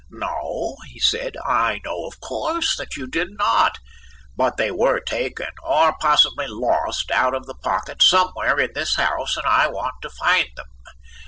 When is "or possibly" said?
5.63-6.47